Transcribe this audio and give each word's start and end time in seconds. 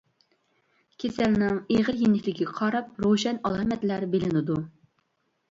كېسەلنىڭ 1.03 1.59
ئېغىر-يېنىكلىكىگە 1.75 2.57
قاراپ 2.61 3.05
روشەن 3.07 3.39
ئالامەتلەر 3.51 4.09
بىلىنىدۇ. 4.17 4.61